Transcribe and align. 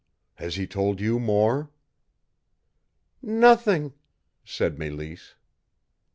Has 0.37 0.55
he 0.55 0.65
told 0.65 0.99
you 0.99 1.19
more?" 1.19 1.69
"Nothing," 3.21 3.93
said 4.43 4.75
Mélisse. 4.77 5.35